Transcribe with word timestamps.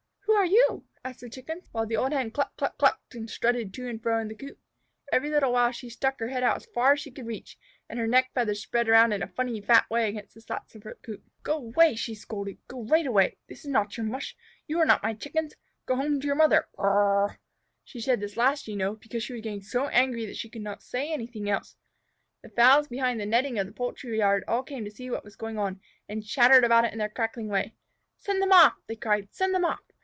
"Who 0.25 0.35
are 0.37 0.45
you?" 0.45 0.87
asked 1.05 1.19
the 1.19 1.29
Chickens, 1.29 1.67
while 1.71 1.85
the 1.85 1.97
old 1.97 2.13
Hen 2.13 2.31
cluck 2.31 2.57
cluck 2.57 2.75
clucked 2.79 3.13
and 3.13 3.29
strutted 3.29 3.75
to 3.75 3.87
and 3.87 4.01
fro 4.01 4.19
in 4.19 4.27
the 4.27 4.33
coop. 4.33 4.57
Every 5.11 5.29
little 5.29 5.51
while 5.53 5.71
she 5.71 5.87
stuck 5.87 6.19
her 6.19 6.29
head 6.29 6.41
out 6.41 6.55
as 6.55 6.65
far 6.65 6.93
as 6.93 6.99
she 6.99 7.11
could 7.11 7.27
reach, 7.27 7.59
and 7.87 7.99
her 7.99 8.07
neck 8.07 8.31
feathers 8.33 8.59
spread 8.59 8.89
around 8.89 9.13
in 9.13 9.21
a 9.21 9.27
funny, 9.27 9.61
fat 9.61 9.87
way 9.91 10.09
against 10.09 10.33
the 10.33 10.41
slats 10.41 10.73
of 10.73 10.81
her 10.81 10.97
coop. 11.03 11.21
"Go 11.43 11.57
away!" 11.57 11.93
she 11.93 12.15
scolded. 12.15 12.57
"Go 12.67 12.81
right 12.83 13.05
away! 13.05 13.37
That 13.49 13.53
is 13.59 13.67
not 13.67 13.97
your 13.97 14.05
mush! 14.07 14.35
You 14.65 14.79
are 14.79 14.85
not 14.85 15.03
my 15.03 15.13
Chickens! 15.13 15.53
Go 15.85 15.93
right 15.95 16.07
home 16.07 16.19
to 16.21 16.25
your 16.25 16.35
mother! 16.35 16.67
Cr 16.75 16.81
r 16.81 16.89
r 16.89 16.97
r 16.97 17.23
r!" 17.23 17.39
She 17.83 18.01
said 18.01 18.19
this 18.19 18.35
last, 18.37 18.67
you 18.67 18.75
know, 18.75 18.95
because 18.95 19.23
she 19.23 19.33
was 19.33 19.43
getting 19.43 19.61
so 19.61 19.89
angry 19.89 20.25
that 20.25 20.37
she 20.37 20.49
could 20.49 20.65
say 20.79 21.15
nothing 21.15 21.51
else. 21.51 21.75
The 22.41 22.49
fowls 22.49 22.87
behind 22.87 23.19
the 23.19 23.27
netting 23.27 23.59
of 23.59 23.67
the 23.67 23.73
poultry 23.73 24.17
yard 24.17 24.43
all 24.47 24.63
came 24.63 24.85
to 24.85 24.91
see 24.91 25.07
what 25.11 25.25
was 25.25 25.35
going 25.35 25.59
on, 25.59 25.79
and 26.09 26.25
chattered 26.25 26.63
about 26.63 26.85
it 26.85 26.93
in 26.93 26.97
their 26.97 27.09
cackling 27.09 27.47
way. 27.49 27.75
"Send 28.17 28.41
them 28.41 28.53
off!" 28.53 28.73
they 28.87 28.95
cried. 28.95 29.31
"Send 29.31 29.53
them 29.53 29.65
off! 29.65 29.81